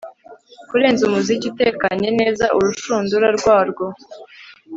[0.69, 3.85] Kurenza umuziki utekanye neza urushundura rwarwo